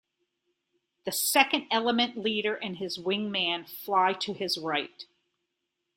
[1.05, 5.05] The second element leader and his wingman fly to his right.